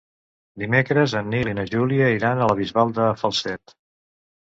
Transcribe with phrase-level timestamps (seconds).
[0.63, 3.81] Dimecres en Nil i na Júlia iran a la Bisbal de Falset.